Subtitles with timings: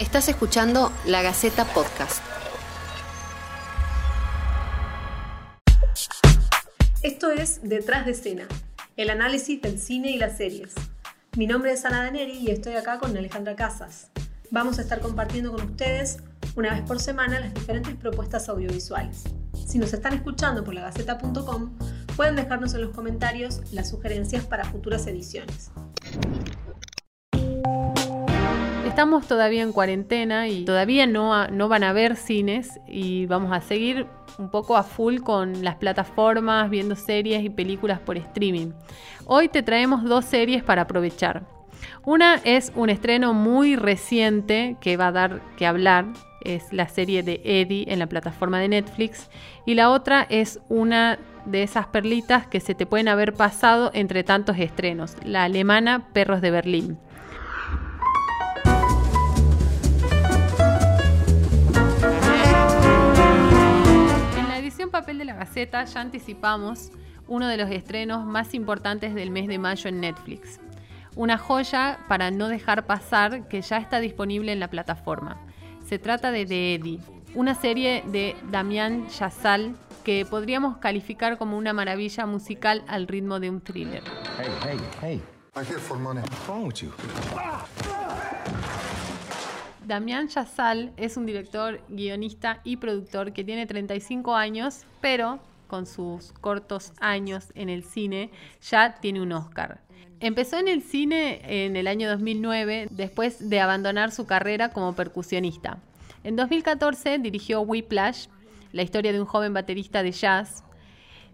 [0.00, 2.20] Estás escuchando La Gaceta Podcast.
[7.02, 8.48] Esto es Detrás de Escena,
[8.96, 10.74] el análisis del cine y las series.
[11.36, 14.10] Mi nombre es Ana Daneri y estoy acá con Alejandra Casas.
[14.50, 16.18] Vamos a estar compartiendo con ustedes
[16.56, 19.22] una vez por semana las diferentes propuestas audiovisuales.
[19.64, 21.78] Si nos están escuchando por lagaceta.com,
[22.16, 25.70] pueden dejarnos en los comentarios las sugerencias para futuras ediciones.
[28.94, 33.60] Estamos todavía en cuarentena y todavía no, no van a ver cines y vamos a
[33.60, 34.06] seguir
[34.38, 38.70] un poco a full con las plataformas, viendo series y películas por streaming.
[39.26, 41.42] Hoy te traemos dos series para aprovechar.
[42.04, 46.06] Una es un estreno muy reciente que va a dar que hablar,
[46.44, 49.28] es la serie de Eddie en la plataforma de Netflix,
[49.66, 54.22] y la otra es una de esas perlitas que se te pueden haber pasado entre
[54.22, 56.98] tantos estrenos, la alemana Perros de Berlín.
[64.94, 66.92] Papel de la Gaceta ya anticipamos
[67.26, 70.60] uno de los estrenos más importantes del mes de mayo en Netflix.
[71.16, 75.36] Una joya para no dejar pasar que ya está disponible en la plataforma.
[75.84, 77.00] Se trata de The Eddie,
[77.34, 83.50] una serie de Damián Chazal que podríamos calificar como una maravilla musical al ritmo de
[83.50, 84.04] un thriller.
[84.38, 85.22] Hey, hey, hey.
[89.86, 96.32] Damián Chazal es un director, guionista y productor que tiene 35 años, pero con sus
[96.32, 98.30] cortos años en el cine
[98.62, 99.80] ya tiene un Oscar.
[100.20, 105.78] Empezó en el cine en el año 2009 después de abandonar su carrera como percusionista.
[106.22, 108.28] En 2014 dirigió Whiplash,
[108.72, 110.64] la historia de un joven baterista de jazz,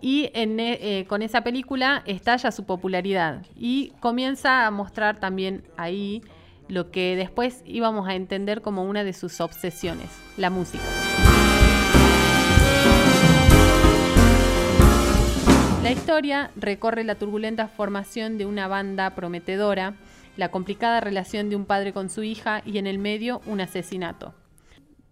[0.00, 6.22] y eh, con esa película estalla su popularidad y comienza a mostrar también ahí
[6.68, 10.84] lo que después íbamos a entender como una de sus obsesiones, la música.
[15.82, 19.94] La historia recorre la turbulenta formación de una banda prometedora,
[20.36, 24.34] la complicada relación de un padre con su hija y en el medio un asesinato.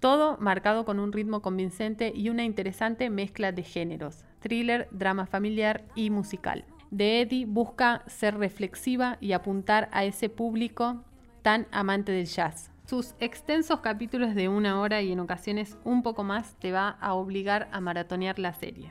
[0.00, 5.84] Todo marcado con un ritmo convincente y una interesante mezcla de géneros, thriller, drama familiar
[5.94, 6.64] y musical.
[6.90, 11.02] De Eddie busca ser reflexiva y apuntar a ese público
[11.46, 12.72] tan amante del jazz.
[12.88, 17.14] Sus extensos capítulos de una hora y en ocasiones un poco más te va a
[17.14, 18.90] obligar a maratonear la serie.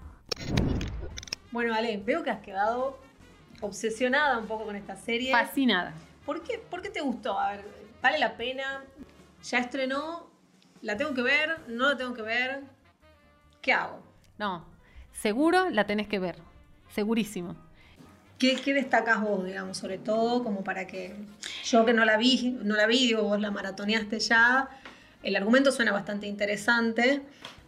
[1.51, 2.97] Bueno, Ale, veo que has quedado
[3.59, 5.33] obsesionada un poco con esta serie.
[5.33, 5.91] Fascinada.
[6.25, 7.38] ¿Por qué, ¿Por qué te gustó?
[7.38, 7.66] A ver,
[8.01, 8.85] ¿vale la pena?
[9.43, 10.29] ¿Ya estrenó?
[10.81, 11.59] ¿La tengo que ver?
[11.67, 12.63] ¿No la tengo que ver?
[13.61, 13.99] ¿Qué hago?
[14.37, 14.63] No,
[15.11, 16.37] seguro la tenés que ver.
[16.87, 17.65] Segurísimo.
[18.38, 21.16] ¿Qué, ¿Qué, destacas vos, digamos, sobre todo, como para que
[21.63, 24.69] yo que no la vi, no la vi, digo, vos la maratoneaste ya,
[25.23, 27.22] el argumento suena bastante interesante,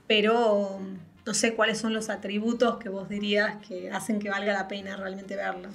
[0.08, 0.80] pero
[1.26, 4.96] no sé cuáles son los atributos que vos dirías que hacen que valga la pena
[4.96, 5.70] realmente verlo.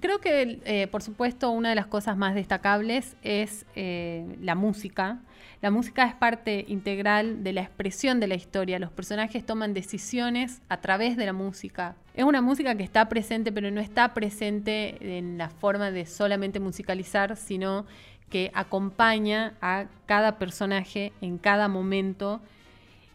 [0.00, 5.18] Creo que, eh, por supuesto, una de las cosas más destacables es eh, la música.
[5.62, 8.78] La música es parte integral de la expresión de la historia.
[8.78, 11.96] Los personajes toman decisiones a través de la música.
[12.14, 16.60] Es una música que está presente, pero no está presente en la forma de solamente
[16.60, 17.86] musicalizar, sino
[18.28, 22.40] que acompaña a cada personaje en cada momento.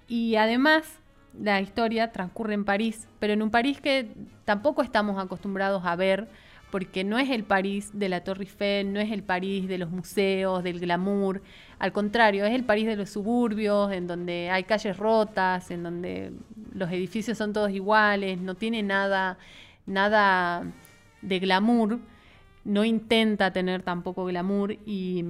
[0.07, 0.99] Y además
[1.39, 4.09] la historia transcurre en París, pero en un París que
[4.45, 6.27] tampoco estamos acostumbrados a ver,
[6.71, 9.91] porque no es el París de la Torre Eiffel, no es el París de los
[9.91, 11.41] museos, del glamour,
[11.77, 16.31] al contrario, es el París de los suburbios, en donde hay calles rotas, en donde
[16.73, 19.37] los edificios son todos iguales, no tiene nada,
[19.85, 20.63] nada
[21.21, 21.99] de glamour,
[22.63, 25.25] no intenta tener tampoco glamour y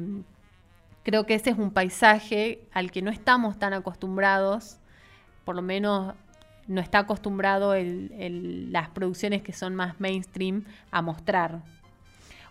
[1.03, 4.77] creo que ese es un paisaje al que no estamos tan acostumbrados
[5.45, 6.13] por lo menos
[6.67, 11.61] no está acostumbrado las producciones que son más mainstream a mostrar.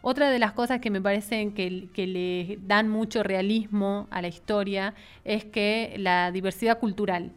[0.03, 4.95] Otra de las cosas que me parecen que, le dan mucho realismo a la historia
[5.25, 7.33] es que la diversidad cultural.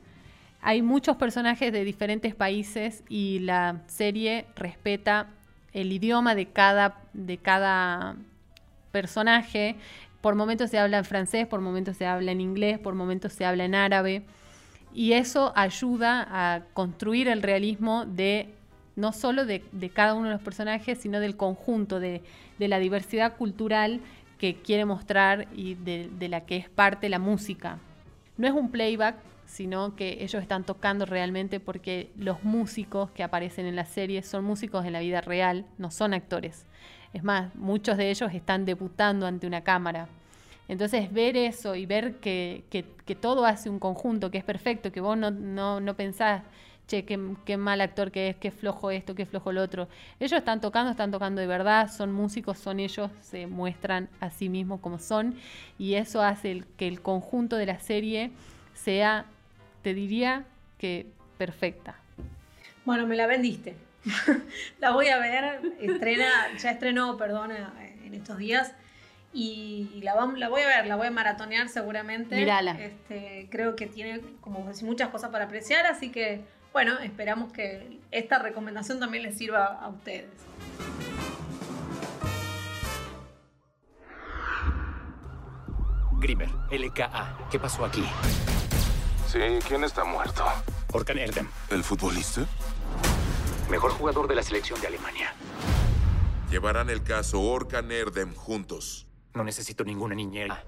[0.62, 5.28] Hay muchos personajes de diferentes países y la serie respeta
[5.74, 8.16] el idioma de cada, de cada
[8.94, 9.76] personaje.
[10.22, 13.44] Por momentos se habla en francés, por momentos se habla en inglés, por momentos se
[13.44, 14.24] habla en árabe.
[14.94, 18.54] Y eso ayuda a construir el realismo de
[18.96, 19.62] no solo de,
[19.94, 22.22] cada uno de los personajes, sino del conjunto, de,
[22.60, 24.00] la diversidad cultural
[24.38, 27.80] que quiere mostrar y de, la que es parte la música.
[28.38, 33.66] No es un playback, sino que ellos están tocando realmente porque los músicos que aparecen
[33.66, 36.66] en la serie son músicos en la vida real, no son actores.
[37.14, 40.08] Es más, muchos de ellos están debutando ante una cámara.
[40.68, 42.64] Entonces ver eso y ver que,
[43.20, 46.44] todo hace un conjunto, que es perfecto, que vos no, no, no pensás,
[46.88, 49.88] che, qué, mal actor que es, qué flojo esto, qué flojo lo otro.
[50.20, 54.50] Ellos están tocando, están tocando de verdad, son músicos, son ellos, se muestran a sí
[54.50, 55.36] mismos como son
[55.78, 58.32] y eso hace que el conjunto de la serie
[58.74, 59.26] sea,
[59.82, 60.46] te diría
[60.78, 61.08] que
[61.38, 61.96] perfecta.
[62.86, 63.76] Bueno, me la vendiste.
[64.80, 67.74] la voy a ver, estrena, ya estrenó, perdona,
[68.06, 68.74] en estos días.
[69.34, 72.36] Y la, la, voy a ver, la voy a maratonear seguramente.
[72.36, 72.80] Mírala.
[72.80, 76.42] Este, creo que tiene, como muchas cosas para apreciar, así que,
[76.72, 80.30] bueno, esperamos que esta recomendación también les sirva a ustedes.
[86.20, 88.06] Grimmer, LKA, ¿qué pasó aquí?
[89.28, 90.46] Sí, ¿quién está muerto?
[90.94, 91.48] Orkan Erdem.
[91.72, 92.46] ¿El futbolista?
[93.70, 95.34] Mejor jugador de la selección de Alemania.
[96.52, 99.08] Llevarán el caso Orkan Erdem juntos.
[99.34, 100.64] No necesito ninguna niñera.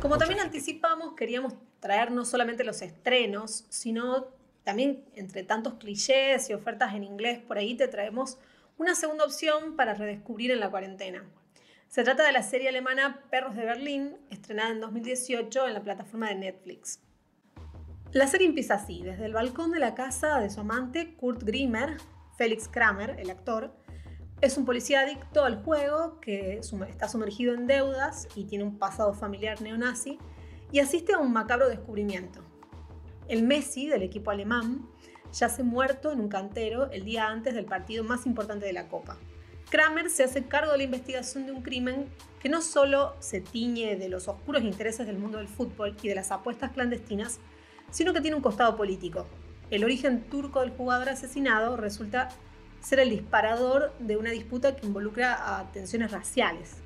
[0.00, 4.28] Como también anticipamos, queríamos traer no solamente los estrenos, sino
[4.64, 8.38] también entre tantos clichés y ofertas en inglés por ahí te traemos
[8.78, 11.24] una segunda opción para redescubrir en la cuarentena.
[11.88, 16.28] Se trata de la serie alemana Perros de Berlín, estrenada en 2018 en la plataforma
[16.28, 17.00] de Netflix.
[18.12, 21.98] La serie empieza así, desde el balcón de la casa de su amante, Kurt Grimmer,
[22.36, 23.74] Felix Kramer, el actor,
[24.42, 26.58] es un policía adicto al juego que
[26.88, 30.18] está sumergido en deudas y tiene un pasado familiar neonazi
[30.72, 32.40] y asiste a un macabro descubrimiento.
[33.28, 34.88] El Messi del equipo alemán
[35.32, 39.16] yace muerto en un cantero el día antes del partido más importante de la Copa.
[39.70, 42.06] Kramer se hace cargo de la investigación de un crimen
[42.40, 46.16] que no solo se tiñe de los oscuros intereses del mundo del fútbol y de
[46.16, 47.38] las apuestas clandestinas,
[47.92, 49.24] sino que tiene un costado político.
[49.70, 52.28] El origen turco del jugador asesinado resulta
[52.82, 56.76] ser el disparador de una disputa que involucra a tensiones raciales.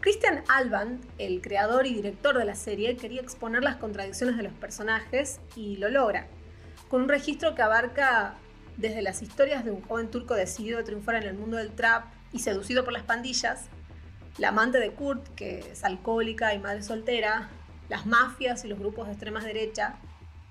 [0.00, 4.52] Christian Alban, el creador y director de la serie, quería exponer las contradicciones de los
[4.52, 6.26] personajes y lo logra,
[6.88, 8.34] con un registro que abarca
[8.76, 12.04] desde las historias de un joven turco decidido a triunfar en el mundo del trap
[12.32, 13.66] y seducido por las pandillas,
[14.38, 17.48] la amante de Kurt, que es alcohólica y madre soltera,
[17.88, 19.96] las mafias y los grupos de extrema derecha,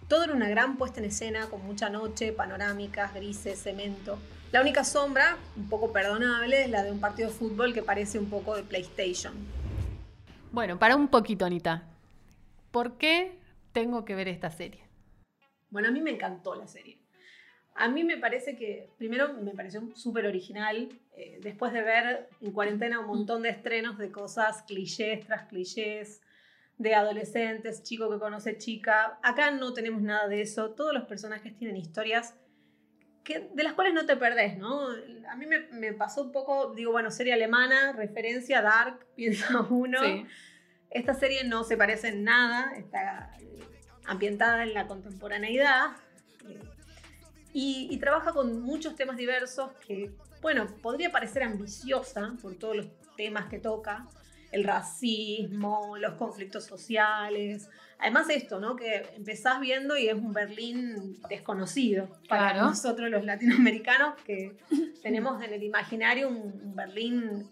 [0.08, 4.20] todo en una gran puesta en escena con mucha noche, panorámicas, grises, cemento.
[4.52, 8.20] La única sombra, un poco perdonable, es la de un partido de fútbol que parece
[8.20, 9.34] un poco de PlayStation.
[10.52, 11.84] Bueno, para un poquito, Anita.
[12.72, 13.38] ¿Por qué
[13.72, 14.82] tengo que ver esta serie?
[15.70, 17.00] Bueno, a mí me encantó la serie.
[17.74, 20.88] A mí me parece que, primero, me pareció súper original.
[21.18, 26.22] Eh, después de ver en cuarentena un montón de estrenos de cosas clichés tras clichés,
[26.78, 29.20] de adolescentes, chico que conoce chica.
[29.24, 30.72] Acá no tenemos nada de eso.
[30.72, 32.36] Todos los personajes tienen historias
[33.24, 34.90] que, de las cuales no te perdés, ¿no?
[35.30, 40.02] A mí me, me pasó un poco, digo, bueno, serie alemana, referencia Dark, piensa uno.
[40.04, 40.26] Sí.
[40.92, 43.32] Esta serie no se parece en nada, está
[44.06, 45.98] ambientada en la contemporaneidad
[46.48, 46.60] eh,
[47.52, 50.12] y, y trabaja con muchos temas diversos que,
[50.42, 52.88] bueno, podría parecer ambiciosa por todos los
[53.18, 54.08] temas que toca,
[54.56, 57.70] el racismo, los conflictos sociales.
[58.00, 58.76] Además esto, ¿no?
[58.76, 62.68] Que empezás viendo y es un Berlín desconocido para Claro.
[62.68, 64.58] nosotros los latinoamericanos que
[65.04, 67.50] tenemos en el imaginario un, un Berlín,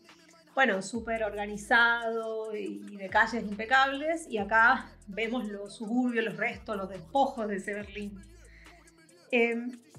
[0.55, 6.77] bueno, súper organizado y, y de calles impecables y acá vemos los suburbios, los restos,
[6.77, 8.21] los despojos de ese Berlín.
[9.31, 9.55] Eh,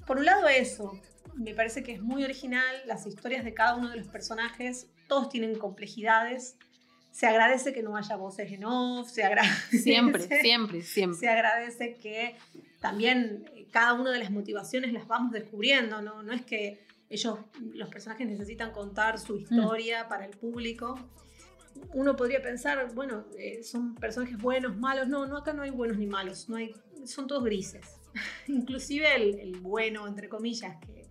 [0.07, 0.99] por un lado eso,
[1.35, 5.29] me parece que es muy original, las historias de cada uno de los personajes, todos
[5.29, 6.57] tienen complejidades,
[7.15, 11.17] se agradece que no haya voces en off, se agradece, Siempre, siempre, siempre.
[11.17, 12.35] se agradece que
[12.81, 16.23] también eh, cada una de las motivaciones las vamos descubriendo, ¿no?
[16.23, 17.39] No es que ellos,
[17.73, 20.99] los personajes necesitan contar su historia para el público.
[21.93, 25.07] Uno podría pensar, bueno, eh, son personajes buenos, malos.
[25.07, 26.73] No, no, acá no hay buenos ni malos, no hay,
[27.05, 27.85] son todos grises.
[28.47, 31.05] Inclusive el, el bueno, entre comillas, que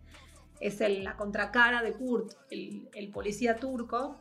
[0.60, 4.18] es el- la contracara de Kurt, el, el policía turco,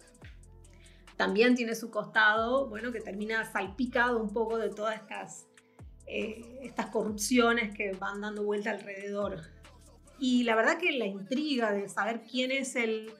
[1.23, 5.47] también tiene su costado, bueno, que termina salpicado un poco de todas estas,
[6.05, 9.39] eh, estas corrupciones que van dando vuelta alrededor.
[10.19, 13.13] Y la verdad que la intriga de saber quién es el,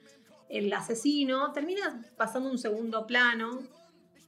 [0.50, 3.60] el asesino termina pasando un segundo plano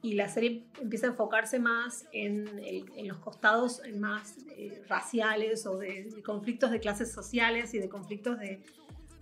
[0.00, 5.66] y la serie empieza a enfocarse más en, el- en los costados más eh, raciales
[5.66, 8.62] o de conflictos de clases sociales y de conflictos de,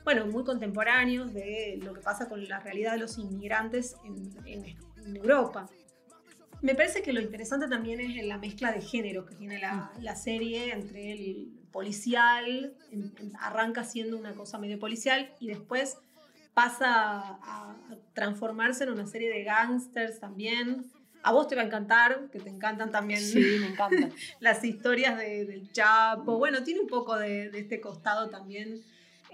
[0.05, 4.77] bueno, muy contemporáneos de lo que pasa con la realidad de los inmigrantes en, en-
[5.05, 5.69] en Europa.
[6.63, 10.17] Me parece que lo interesante también es la mezcla de género que tiene la, la
[10.17, 15.97] serie entre el policial, en- arranca siendo una cosa medio policial y después
[16.55, 17.77] pasa a
[18.15, 20.87] transformarse en una serie de gángsters también.
[21.23, 24.11] A vos te va a encantar, que te encantan también Sí, me encanta.
[24.41, 26.39] las historias de- del Chapo.
[26.39, 28.83] Bueno, tiene un poco de, de este costado también,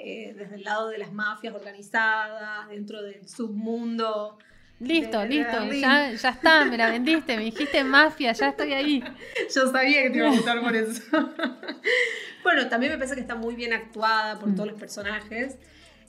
[0.03, 4.39] eh, desde el lado de las mafias organizadas, dentro del submundo.
[4.79, 9.05] Listo, de listo, ya, ya está, me la vendiste, me dijiste mafia, ya estoy ahí.
[9.55, 11.03] Yo sabía que te iba a gustar por eso.
[12.43, 15.59] bueno, también me parece que está muy bien actuada por todos los personajes.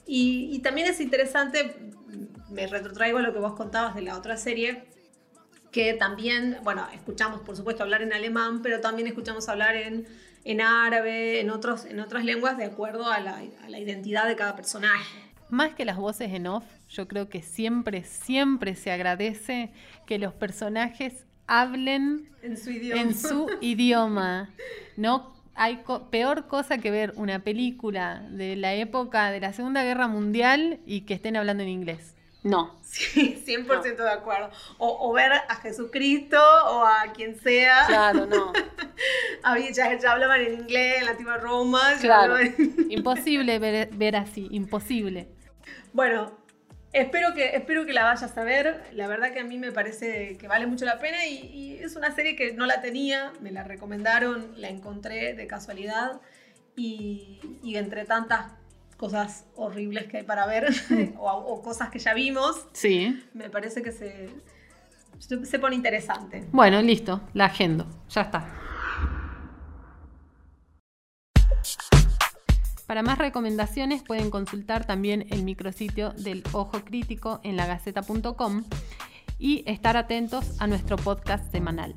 [0.06, 1.76] Y, y también es interesante,
[2.48, 4.84] me retrotraigo a lo que vos contabas de la otra serie,
[5.72, 10.06] que también, bueno, escuchamos por supuesto hablar en alemán, pero también escuchamos hablar en,
[10.44, 14.36] en árabe, en, otros, en otras lenguas, de acuerdo a la, a la identidad de
[14.36, 15.18] cada personaje.
[15.48, 19.70] Más que las voces en off, yo creo que siempre, siempre se agradece
[20.06, 23.00] que los personajes hablen En su idioma.
[23.02, 24.50] en su idioma.
[24.96, 29.82] No hay co- peor cosa que ver una película de la época de la Segunda
[29.84, 32.14] Guerra Mundial y que estén hablando en inglés.
[32.42, 32.80] No.
[32.92, 34.50] Sí, 100% de acuerdo.
[34.76, 37.86] O, o ver a Jesucristo o a quien sea.
[37.86, 38.52] Claro, no.
[39.42, 41.80] Había- ya, ya hablaban en inglés en la antigua Roma.
[42.00, 42.38] Claro.
[42.38, 45.28] en- Imposible ver, ver así, imposible.
[45.94, 46.38] Bueno,
[46.92, 48.82] espero que, espero que la vayas a ver.
[48.92, 51.96] La verdad que a mí me parece que vale mucho la pena y, y es
[51.96, 56.20] una serie que no la tenía, me la recomendaron, la encontré de casualidad
[56.76, 58.52] y, y entre tantas
[59.02, 60.68] cosas horribles que hay para ver
[61.18, 63.20] o, o cosas que ya vimos, Sí.
[63.34, 64.30] me parece que se,
[65.18, 66.46] se, se pone interesante.
[66.52, 68.46] Bueno, listo, la agendo, ya está.
[72.86, 78.62] Para más recomendaciones pueden consultar también el micrositio del Ojo Crítico en lagaceta.com
[79.36, 81.96] y estar atentos a nuestro podcast semanal.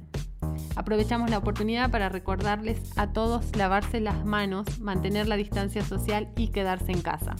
[0.75, 6.49] Aprovechamos la oportunidad para recordarles a todos lavarse las manos, mantener la distancia social y
[6.49, 7.35] quedarse en casa.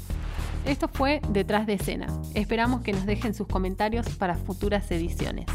[0.65, 2.07] Esto fue Detrás de escena.
[2.33, 5.45] Esperamos que nos dejen sus comentarios para futuras ediciones.